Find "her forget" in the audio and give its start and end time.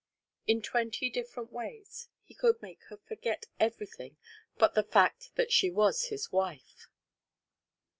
2.85-3.45